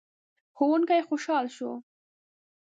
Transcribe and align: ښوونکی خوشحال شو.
ښوونکی 0.55 1.01
خوشحال 1.07 1.45
شو. 1.55 1.69